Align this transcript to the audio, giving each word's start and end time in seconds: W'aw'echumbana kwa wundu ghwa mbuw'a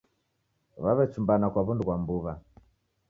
W'aw'echumbana 0.81 1.45
kwa 1.51 1.61
wundu 1.65 1.83
ghwa 1.85 1.95
mbuw'a 2.01 2.33